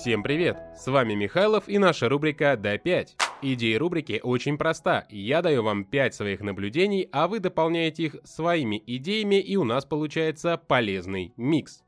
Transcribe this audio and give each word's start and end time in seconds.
Всем 0.00 0.22
привет! 0.22 0.56
С 0.76 0.86
вами 0.86 1.14
Михайлов 1.14 1.68
и 1.68 1.76
наша 1.76 2.08
рубрика 2.08 2.52
«Д5». 2.52 3.08
Идея 3.42 3.80
рубрики 3.80 4.20
очень 4.22 4.56
проста. 4.56 5.04
Я 5.10 5.42
даю 5.42 5.64
вам 5.64 5.84
5 5.84 6.14
своих 6.14 6.40
наблюдений, 6.40 7.08
а 7.10 7.26
вы 7.26 7.40
дополняете 7.40 8.04
их 8.04 8.16
своими 8.22 8.80
идеями, 8.86 9.40
и 9.40 9.56
у 9.56 9.64
нас 9.64 9.84
получается 9.84 10.56
полезный 10.56 11.32
микс. 11.36 11.82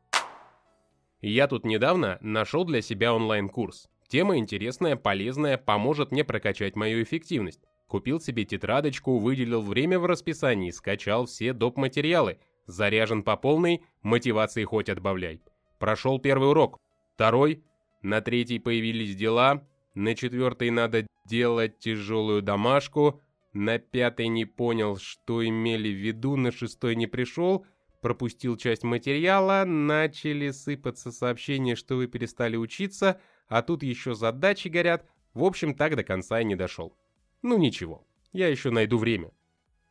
Я 1.21 1.46
тут 1.46 1.65
недавно 1.65 2.19
нашел 2.21 2.65
для 2.65 2.83
себя 2.83 3.15
онлайн-курс. 3.15 3.88
Тема 4.08 4.38
интересная, 4.38 4.97
полезная, 4.97 5.56
поможет 5.56 6.11
мне 6.11 6.24
прокачать 6.24 6.74
мою 6.74 7.04
эффективность. 7.04 7.61
Купил 7.87 8.19
себе 8.19 8.45
тетрадочку, 8.45 9.19
выделил 9.19 9.63
время 9.63 10.01
в 10.01 10.06
расписании, 10.06 10.72
скачал 10.72 11.27
все 11.27 11.53
доп. 11.53 11.77
материалы. 11.77 12.38
Заряжен 12.67 13.22
по 13.22 13.37
полной, 13.37 13.85
мотивации 14.03 14.65
хоть 14.65 14.88
отбавляй. 14.88 15.40
Прошел 15.79 16.19
первый 16.19 16.50
урок. 16.50 16.77
Второй, 17.14 17.62
на 18.02 18.20
третий 18.20 18.59
появились 18.59 19.16
дела, 19.16 19.66
на 19.95 20.14
четвертый 20.14 20.70
надо 20.70 21.06
делать 21.24 21.78
тяжелую 21.78 22.42
домашку, 22.42 23.20
на 23.52 23.78
пятый 23.78 24.28
не 24.28 24.45
понял, 24.45 24.96
что 24.96 25.46
имели 25.46 25.88
в 25.88 25.96
виду, 25.96 26.36
на 26.36 26.52
шестой 26.52 26.96
не 26.96 27.06
пришел, 27.06 27.66
пропустил 28.00 28.56
часть 28.56 28.82
материала, 28.84 29.64
начали 29.66 30.50
сыпаться 30.50 31.12
сообщения, 31.12 31.76
что 31.76 31.96
вы 31.96 32.06
перестали 32.06 32.56
учиться, 32.56 33.20
а 33.48 33.62
тут 33.62 33.82
еще 33.82 34.14
задачи 34.14 34.68
горят, 34.68 35.06
в 35.34 35.45
общем, 35.45 35.74
так 35.74 35.96
до 35.96 36.04
конца 36.04 36.40
и 36.40 36.45
не 36.45 36.56
дошел. 36.56 36.96
Ну 37.42 37.59
ничего, 37.59 38.06
я 38.32 38.48
еще 38.48 38.70
найду 38.70 38.98
время. 38.98 39.32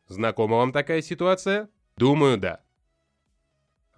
Знакома 0.06 0.56
вам 0.56 0.72
такая 0.72 1.02
ситуация? 1.02 1.68
Думаю, 1.96 2.38
да. 2.38 2.62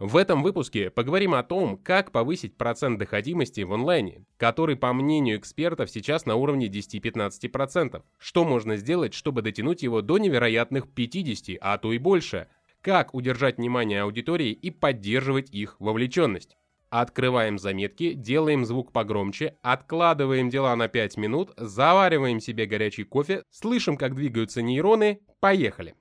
В 0.02 0.16
этом 0.16 0.42
выпуске 0.42 0.91
поговорим 0.91 1.33
о 1.33 1.45
том, 1.45 1.77
как 1.77 2.10
повысить 2.10 2.56
процент 2.56 2.98
доходимости 2.98 3.60
в 3.60 3.73
онлайне, 3.73 4.24
который, 4.37 4.74
по 4.74 4.93
мнению 4.93 5.38
экспертов, 5.38 5.90
сейчас 5.90 6.27
на 6.27 6.35
уровне 6.35 6.66
10-15%. 6.66 8.02
Что 8.18 8.45
можно 8.45 8.77
сделать, 8.77 9.15
чтобы 9.15 9.43
дотянуть 9.43 9.85
его 9.85 10.02
до 10.02 10.18
невероятных 10.18 10.88
50, 10.88 11.57
а 11.60 11.79
то 11.79 11.93
и 11.93 11.99
больше. 11.99 12.49
Как 12.80 13.15
удержать 13.15 13.59
внимание 13.59 14.02
аудитории 14.02 14.51
и 14.51 14.73
поддерживать 14.73 15.51
их 15.54 15.77
вовлеченность. 15.79 16.57
Открываем 16.90 17.60
заметки, 17.60 18.15
делаем 18.15 18.65
звук 18.65 18.90
погромче, 18.90 19.57
откладываем 19.62 20.51
дела 20.51 20.74
на 20.74 20.88
5 20.88 21.16
минут, 21.16 21.52
завариваем 21.57 22.40
себе 22.40 22.66
горячий 22.66 23.05
кофе, 23.05 23.45
слышим, 23.51 23.96
как 23.96 24.16
двигаются 24.16 24.62
нейроны, 24.62 25.21
поехали! 25.38 25.95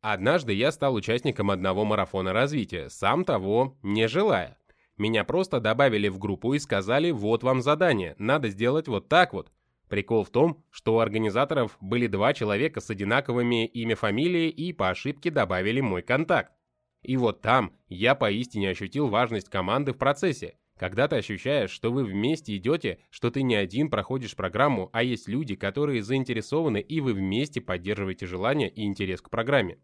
Однажды 0.00 0.54
я 0.54 0.72
стал 0.72 0.94
участником 0.94 1.50
одного 1.50 1.84
марафона 1.84 2.32
развития, 2.32 2.88
сам 2.88 3.24
того 3.24 3.76
не 3.82 4.08
желая. 4.08 4.56
Меня 4.96 5.24
просто 5.24 5.60
добавили 5.60 6.08
в 6.08 6.18
группу 6.18 6.54
и 6.54 6.58
сказали, 6.58 7.10
вот 7.10 7.42
вам 7.42 7.60
задание, 7.60 8.14
надо 8.18 8.48
сделать 8.48 8.88
вот 8.88 9.08
так 9.08 9.34
вот. 9.34 9.52
Прикол 9.88 10.24
в 10.24 10.30
том, 10.30 10.64
что 10.70 10.94
у 10.94 10.98
организаторов 11.00 11.76
были 11.80 12.06
два 12.06 12.32
человека 12.32 12.80
с 12.80 12.88
одинаковыми 12.88 13.66
имя 13.66 13.96
фамилии 13.96 14.48
и 14.48 14.72
по 14.72 14.88
ошибке 14.88 15.30
добавили 15.30 15.80
мой 15.80 16.02
контакт. 16.02 16.52
И 17.02 17.16
вот 17.16 17.42
там 17.42 17.72
я 17.88 18.14
поистине 18.14 18.70
ощутил 18.70 19.08
важность 19.08 19.48
команды 19.48 19.92
в 19.92 19.98
процессе. 19.98 20.54
Когда 20.80 21.08
ты 21.08 21.16
ощущаешь, 21.16 21.70
что 21.70 21.92
вы 21.92 22.04
вместе 22.04 22.56
идете, 22.56 23.00
что 23.10 23.30
ты 23.30 23.42
не 23.42 23.54
один 23.54 23.90
проходишь 23.90 24.34
программу, 24.34 24.88
а 24.94 25.02
есть 25.02 25.28
люди, 25.28 25.54
которые 25.54 26.02
заинтересованы, 26.02 26.80
и 26.80 27.02
вы 27.02 27.12
вместе 27.12 27.60
поддерживаете 27.60 28.24
желание 28.24 28.70
и 28.70 28.86
интерес 28.86 29.20
к 29.20 29.28
программе. 29.28 29.76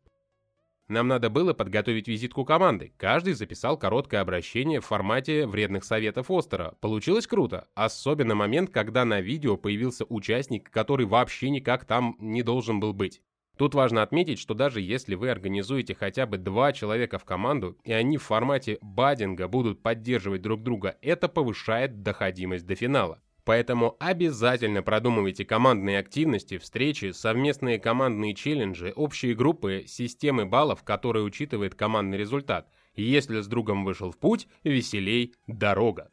Нам 0.89 1.07
надо 1.09 1.29
было 1.29 1.53
подготовить 1.53 2.09
визитку 2.09 2.47
команды. 2.47 2.95
Каждый 2.97 3.35
записал 3.35 3.77
короткое 3.77 4.23
обращение 4.23 4.81
в 4.81 4.87
формате 4.87 5.47
вредных 5.47 5.85
советов 5.85 6.31
Остера. 6.31 6.79
Получилось 6.81 7.27
круто. 7.27 7.69
Особенно 7.75 8.35
момент, 8.35 8.71
когда 8.71 9.05
на 9.05 9.21
видео 9.21 9.59
появился 9.59 10.07
участник, 10.09 10.71
который 10.71 11.05
вообще 11.05 11.51
никак 11.51 11.85
там 11.85 12.17
не 12.21 12.43
должен 12.43 12.81
был 12.81 12.95
быть. 12.95 13.21
Тут 13.57 13.75
важно 13.75 14.03
отметить, 14.03 14.39
что 14.39 14.53
даже 14.53 14.83
если 14.83 15.15
вы 15.15 15.31
организуете 15.31 15.95
хотя 15.95 16.27
бы 16.27 16.37
два 16.37 16.73
человека 16.73 17.19
в 17.19 17.25
команду, 17.25 17.79
и 17.85 17.93
они 17.93 18.19
в 18.19 18.23
формате 18.23 18.79
баддинга 18.83 19.49
будут 19.49 19.83
поддерживать 19.83 20.43
друг 20.43 20.63
друга, 20.63 20.97
это 21.01 21.27
повышает 21.29 22.03
доходимость 22.03 22.67
до 22.67 22.75
финала. 22.75 23.23
Поэтому 23.45 23.97
обязательно 24.01 24.83
продумывайте 24.83 25.45
командные 25.45 26.01
активности, 26.01 26.59
встречи, 26.59 27.13
совместные 27.13 27.79
командные 27.79 28.35
челленджи, 28.35 28.93
общие 28.95 29.35
группы, 29.35 29.85
системы 29.87 30.45
баллов, 30.45 30.83
которые 30.83 31.25
учитывает 31.25 31.77
командный 31.77 32.19
результат. 32.19 32.69
Если 32.97 33.41
с 33.41 33.47
другом 33.47 33.85
вышел 33.85 34.11
в 34.11 34.19
путь, 34.19 34.49
веселей 34.65 35.35
дорога. 35.47 36.11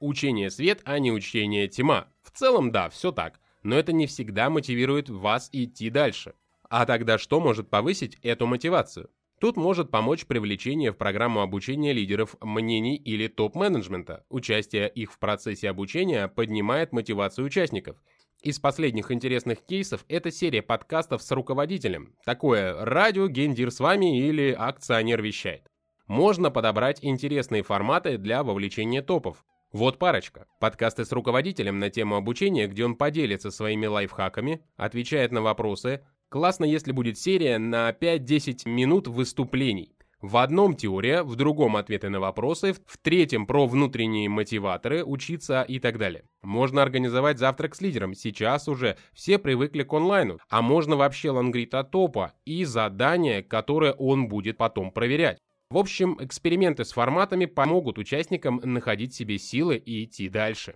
Учение 0.00 0.50
свет, 0.50 0.80
а 0.84 0.98
не 0.98 1.12
учение 1.12 1.68
тьма. 1.68 2.08
В 2.22 2.30
целом 2.30 2.72
да, 2.72 2.88
все 2.88 3.12
так, 3.12 3.38
но 3.62 3.78
это 3.78 3.92
не 3.92 4.06
всегда 4.06 4.50
мотивирует 4.50 5.08
вас 5.08 5.48
идти 5.52 5.90
дальше. 5.90 6.34
А 6.68 6.86
тогда 6.86 7.18
что 7.18 7.40
может 7.40 7.68
повысить 7.70 8.18
эту 8.22 8.46
мотивацию? 8.46 9.10
Тут 9.40 9.56
может 9.56 9.90
помочь 9.90 10.26
привлечение 10.26 10.92
в 10.92 10.96
программу 10.96 11.40
обучения 11.40 11.92
лидеров 11.92 12.36
мнений 12.40 12.96
или 12.96 13.26
топ-менеджмента. 13.26 14.24
Участие 14.28 14.88
их 14.88 15.12
в 15.12 15.18
процессе 15.18 15.68
обучения 15.68 16.28
поднимает 16.28 16.92
мотивацию 16.92 17.44
участников. 17.44 17.96
Из 18.40 18.58
последних 18.58 19.10
интересных 19.10 19.60
кейсов 19.66 20.04
это 20.08 20.30
серия 20.30 20.62
подкастов 20.62 21.22
с 21.22 21.30
руководителем. 21.32 22.14
Такое 22.24 22.84
«Радио 22.84 23.26
Гендир 23.26 23.70
с 23.70 23.80
вами» 23.80 24.20
или 24.20 24.54
«Акционер 24.56 25.20
вещает». 25.22 25.66
Можно 26.06 26.50
подобрать 26.50 26.98
интересные 27.02 27.62
форматы 27.62 28.18
для 28.18 28.42
вовлечения 28.42 29.02
топов. 29.02 29.44
Вот 29.72 29.98
парочка. 29.98 30.46
Подкасты 30.60 31.04
с 31.04 31.12
руководителем 31.12 31.78
на 31.78 31.90
тему 31.90 32.16
обучения, 32.16 32.66
где 32.66 32.84
он 32.84 32.94
поделится 32.94 33.50
своими 33.50 33.86
лайфхаками, 33.86 34.62
отвечает 34.76 35.32
на 35.32 35.42
вопросы, 35.42 36.02
Классно, 36.32 36.64
если 36.64 36.92
будет 36.92 37.18
серия 37.18 37.58
на 37.58 37.90
5-10 37.90 38.66
минут 38.66 39.06
выступлений. 39.06 39.94
В 40.22 40.38
одном 40.38 40.74
теория, 40.74 41.24
в 41.24 41.36
другом 41.36 41.76
ответы 41.76 42.08
на 42.08 42.20
вопросы, 42.20 42.72
в 42.72 42.96
третьем 42.96 43.46
про 43.46 43.66
внутренние 43.66 44.30
мотиваторы, 44.30 45.04
учиться 45.04 45.60
и 45.60 45.78
так 45.78 45.98
далее. 45.98 46.24
Можно 46.40 46.80
организовать 46.80 47.38
завтрак 47.38 47.74
с 47.74 47.82
лидером, 47.82 48.14
сейчас 48.14 48.66
уже 48.66 48.96
все 49.12 49.38
привыкли 49.38 49.82
к 49.82 49.92
онлайну, 49.92 50.38
а 50.48 50.62
можно 50.62 50.96
вообще 50.96 51.30
лангрита 51.30 51.84
топа 51.84 52.32
и 52.46 52.64
задания, 52.64 53.42
которые 53.42 53.92
он 53.92 54.28
будет 54.28 54.56
потом 54.56 54.90
проверять. 54.90 55.38
В 55.72 55.78
общем, 55.78 56.18
эксперименты 56.20 56.84
с 56.84 56.92
форматами 56.92 57.46
помогут 57.46 57.96
участникам 57.96 58.60
находить 58.62 59.14
себе 59.14 59.38
силы 59.38 59.76
и 59.76 60.04
идти 60.04 60.28
дальше. 60.28 60.74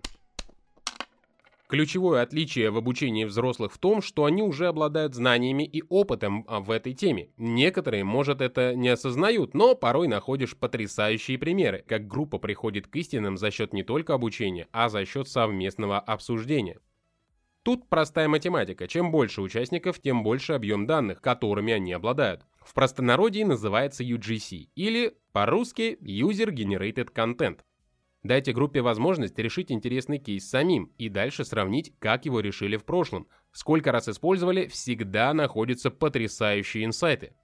Ключевое 1.69 2.23
отличие 2.23 2.71
в 2.71 2.79
обучении 2.79 3.27
взрослых 3.27 3.75
в 3.75 3.77
том, 3.77 4.01
что 4.01 4.25
они 4.25 4.43
уже 4.43 4.69
обладают 4.69 5.15
знаниями 5.15 5.65
и 5.65 5.83
опытом 5.91 6.47
а, 6.49 6.61
в 6.61 6.71
этой 6.71 6.95
теме. 6.95 7.29
Некоторые, 7.37 8.05
может, 8.05 8.41
это 8.41 8.75
не 8.75 8.89
осознают, 8.89 9.53
но 9.53 9.75
порой 9.75 10.09
находишь 10.09 10.57
потрясающие 10.57 11.37
примеры, 11.37 11.85
как 11.87 12.07
группа 12.07 12.39
приходит 12.39 12.87
к 12.87 12.97
истинам 12.97 13.37
за 13.37 13.51
счет 13.51 13.75
не 13.75 13.83
только 13.83 14.15
обучения, 14.15 14.67
а 14.73 14.89
за 14.89 15.05
счет 15.05 15.29
совместного 15.29 16.01
обсуждения. 16.01 16.79
Тут 17.63 17.87
простая 17.91 18.29
математика. 18.29 18.89
Чем 18.89 19.11
больше 19.11 19.43
участников, 19.43 20.01
тем 20.01 20.23
больше 20.23 20.55
объем 20.55 20.87
данных, 20.87 21.21
которыми 21.21 21.75
они 21.75 21.93
обладают. 21.93 22.47
В 22.67 22.75
простонародье 22.75 23.47
называется 23.47 24.03
UGC, 24.03 24.71
или 24.75 25.17
по-русски 25.33 25.97
User 26.01 26.49
Generated 26.49 27.13
Content. 27.15 27.61
Дайте 28.25 28.53
группе 28.53 28.83
возможность 28.83 29.39
решить 29.39 29.71
интересный 29.71 30.19
кейс 30.19 30.51
самим 30.51 30.91
и 30.99 31.09
дальше 31.09 31.45
сравнить, 31.45 31.95
как 32.01 32.25
его 32.25 32.41
решили 32.41 32.77
в 32.77 32.85
прошлом. 32.85 33.29
Сколько 33.53 33.93
раз 33.93 34.09
использовали, 34.09 34.67
всегда 34.67 35.33
находятся 35.33 35.93
потрясающие 35.93 36.85
инсайты. 36.85 37.37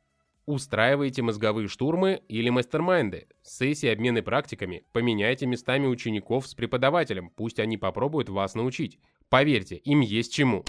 Устраивайте 0.45 1.23
мозговые 1.23 1.69
штурмы 1.69 2.21
или 2.27 2.51
мастер-майнды, 2.51 3.29
сессии 3.43 3.89
обмены 3.89 4.23
практиками, 4.23 4.83
поменяйте 4.91 5.47
местами 5.47 5.87
учеников 5.87 6.49
с 6.49 6.55
преподавателем, 6.57 7.31
пусть 7.31 7.61
они 7.61 7.79
попробуют 7.79 8.29
вас 8.29 8.57
научить. 8.57 8.99
Поверьте, 9.29 9.77
им 9.77 10.01
есть 10.01 10.35
чему. 10.35 10.65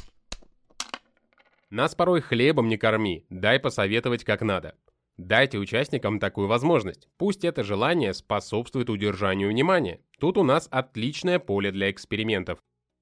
Нас 1.73 1.95
порой 1.95 2.21
хлебом 2.21 2.67
не 2.67 2.77
корми, 2.77 3.25
дай 3.31 3.59
посоветовать 3.59 4.23
как 4.23 4.43
надо. 4.43 4.75
Дайте 5.17 5.57
участникам 5.57 6.19
такую 6.19 6.47
возможность. 6.47 7.07
Пусть 7.17 7.43
это 7.43 7.63
желание 7.63 8.13
способствует 8.13 8.91
удержанию 8.91 9.49
внимания. 9.49 9.99
Тут 10.19 10.37
у 10.37 10.43
нас 10.43 10.67
отличное 10.69 11.39
поле 11.39 11.71
для 11.71 11.89
экспериментов. 11.89 12.59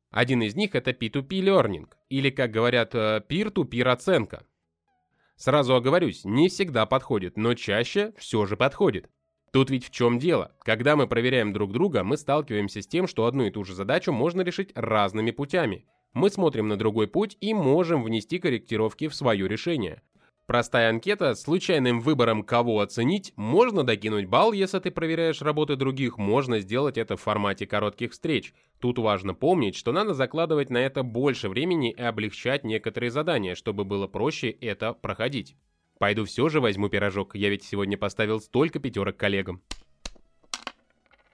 Один 0.10 0.42
из 0.42 0.56
них 0.56 0.74
это 0.74 0.92
P2P 0.92 1.28
Learning, 1.28 1.90
или, 2.08 2.30
как 2.30 2.52
говорят, 2.52 2.96
э, 2.96 3.22
peer-to-peer 3.30 3.90
оценка. 3.90 4.46
Сразу 5.36 5.76
оговорюсь, 5.76 6.24
не 6.24 6.48
всегда 6.48 6.86
подходит, 6.86 7.36
но 7.36 7.56
чаще 7.56 8.14
все 8.18 8.46
же 8.46 8.56
подходит. 8.56 9.10
Тут 9.52 9.70
ведь 9.70 9.86
в 9.86 9.92
чем 9.92 10.18
дело? 10.18 10.56
Когда 10.62 10.96
мы 10.96 11.08
проверяем 11.08 11.52
друг 11.52 11.74
друга, 11.74 12.06
мы 12.06 12.16
сталкиваемся 12.16 12.82
с 12.82 12.88
тем, 12.88 13.08
что 13.08 13.26
одну 13.26 13.44
и 13.48 13.52
ту 13.52 13.66
же 13.66 13.74
задачу 13.74 14.14
можно 14.14 14.44
решить 14.44 14.72
разными 14.76 15.32
путями. 15.32 15.86
Мы 16.14 16.30
смотрим 16.30 16.68
на 16.68 16.78
другой 16.78 17.08
путь 17.08 17.38
и 17.40 17.54
можем 17.54 18.04
внести 18.04 18.40
корректировки 18.40 19.08
в 19.08 19.16
свое 19.16 19.48
решение. 19.48 20.02
Простая 20.46 20.90
анкета 20.90 21.34
с 21.34 21.44
случайным 21.44 22.02
выбором 22.02 22.44
кого 22.44 22.82
оценить, 22.82 23.32
можно 23.38 23.86
докинуть 23.86 24.26
балл, 24.26 24.52
если 24.52 24.80
ты 24.80 24.92
проверяешь 24.92 25.42
работы 25.42 25.78
других, 25.78 26.18
можно 26.18 26.60
сделать 26.60 26.98
это 26.98 27.16
в 27.16 27.22
формате 27.22 27.66
коротких 27.66 28.12
встреч. 28.12 28.54
Тут 28.82 29.00
важно 29.00 29.34
помнить, 29.34 29.78
что 29.78 29.94
надо 29.94 30.14
закладывать 30.14 30.70
на 30.70 30.80
это 30.80 31.04
больше 31.04 31.48
времени 31.48 31.92
и 31.92 32.02
облегчать 32.02 32.66
некоторые 32.66 33.12
задания, 33.12 33.56
чтобы 33.56 33.86
было 33.86 34.08
проще 34.08 34.50
это 34.50 34.92
проходить. 34.94 35.56
Пойду 36.00 36.26
все 36.26 36.50
же 36.50 36.60
возьму 36.60 36.90
пирожок, 36.90 37.36
я 37.36 37.48
ведь 37.48 37.64
сегодня 37.64 37.98
поставил 37.98 38.42
столько 38.42 38.80
пятерок 38.80 39.16
коллегам. 39.16 39.62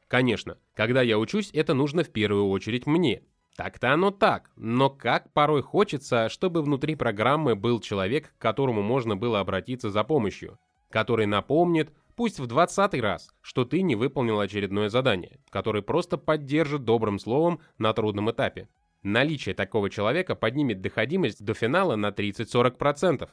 Конечно, 0.08 0.60
когда 0.76 1.02
я 1.02 1.18
учусь, 1.18 1.50
это 1.54 1.74
нужно 1.74 2.04
в 2.04 2.10
первую 2.12 2.50
очередь 2.50 2.86
мне. 2.86 3.24
Так-то 3.58 3.92
оно 3.92 4.12
так, 4.12 4.52
но 4.56 4.92
как 4.92 5.34
порой 5.34 5.64
хочется, 5.64 6.30
чтобы 6.30 6.62
внутри 6.62 6.94
программы 6.94 7.56
был 7.56 7.80
человек, 7.80 8.32
к 8.38 8.40
которому 8.40 8.84
можно 8.84 9.18
было 9.18 9.40
обратиться 9.40 9.90
за 9.90 10.04
помощью, 10.04 10.60
который 10.92 11.26
напомнит, 11.26 11.92
пусть 12.16 12.40
в 12.40 12.46
двадцатый 12.46 13.02
раз, 13.02 13.34
что 13.42 13.66
ты 13.66 13.82
не 13.82 13.96
выполнил 13.96 14.40
очередное 14.40 14.90
задание, 14.90 15.40
который 15.50 15.82
просто 15.82 16.20
поддержит 16.20 16.84
добрым 16.84 17.18
словом 17.18 17.60
на 17.80 17.94
трудном 17.94 18.30
этапе. 18.30 18.70
Наличие 19.02 19.56
такого 19.56 19.90
человека 19.90 20.36
поднимет 20.36 20.82
доходимость 20.82 21.44
до 21.44 21.56
финала 21.56 21.96
на 21.96 22.10
30-40%. 22.10 23.28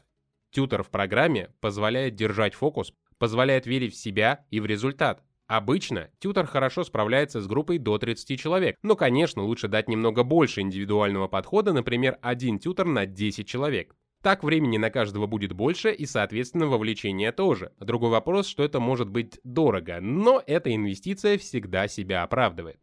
Тютер 0.51 0.83
в 0.83 0.89
программе 0.89 1.51
позволяет 1.61 2.15
держать 2.15 2.55
фокус, 2.55 2.95
позволяет 3.19 3.67
верить 3.67 3.93
в 3.93 3.99
себя 3.99 4.47
и 4.51 4.59
в 4.61 4.65
результат, 4.65 5.23
Обычно 5.47 6.11
тютор 6.21 6.47
хорошо 6.47 6.85
справляется 6.85 7.41
с 7.41 7.47
группой 7.47 7.79
до 7.79 7.99
30 7.99 8.41
человек, 8.41 8.77
но, 8.83 8.97
конечно, 8.97 9.43
лучше 9.43 9.69
дать 9.69 9.89
немного 9.89 10.23
больше 10.23 10.63
индивидуального 10.63 11.29
подхода, 11.29 11.75
например, 11.75 12.19
один 12.23 12.59
тютор 12.59 12.87
на 12.87 13.05
10 13.05 13.47
человек. 13.47 13.95
Так 14.23 14.43
времени 14.43 14.79
на 14.79 14.89
каждого 14.89 15.27
будет 15.27 15.53
больше 15.53 15.93
и, 15.93 16.07
соответственно, 16.07 16.67
вовлечение 16.67 17.31
тоже. 17.31 17.73
Другой 17.79 18.09
вопрос, 18.09 18.47
что 18.47 18.65
это 18.65 18.81
может 18.81 19.11
быть 19.11 19.39
дорого, 19.45 19.99
но 20.01 20.43
эта 20.47 20.75
инвестиция 20.75 21.37
всегда 21.37 21.89
себя 21.89 22.23
оправдывает. 22.23 22.81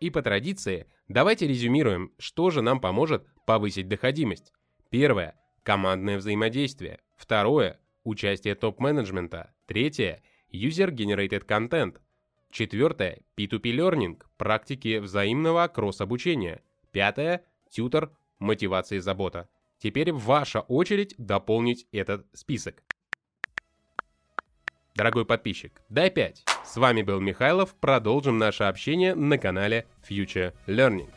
И 0.00 0.08
по 0.08 0.22
традиции, 0.22 0.86
давайте 1.08 1.46
резюмируем, 1.46 2.12
что 2.18 2.48
же 2.48 2.62
нам 2.62 2.80
поможет 2.80 3.26
повысить 3.46 3.86
доходимость. 3.86 4.54
Первое– 4.88 5.34
командное 5.62 6.16
взаимодействие. 6.16 7.00
Второе– 7.18 7.78
участие 8.02 8.54
топ-менеджмента. 8.54 9.52
Третье– 9.66 10.22
User-Generated 10.54 11.46
Content. 11.46 12.00
Четвертое– 12.50 13.18
P2P 13.36 13.74
Learning, 13.74 14.22
практики 14.36 14.98
взаимного 14.98 15.66
кросс-обучения. 15.66 16.62
Пятое– 16.92 17.44
Тьютор, 17.70 18.12
мотивация 18.38 18.98
и 18.98 19.00
забота. 19.00 19.48
Теперь 19.78 20.12
ваша 20.12 20.60
очередь 20.60 21.14
дополнить 21.18 21.86
этот 21.90 22.26
список. 22.32 22.84
Дорогой 24.94 25.26
подписчик, 25.26 25.82
дай 25.88 26.08
5. 26.08 26.44
С 26.64 26.76
вами 26.76 27.02
был 27.02 27.18
Михайлов, 27.20 27.74
продолжим 27.74 28.38
наше 28.38 28.64
общение 28.64 29.16
на 29.16 29.38
канале 29.38 29.88
Future 30.08 30.54
Learning. 30.68 31.10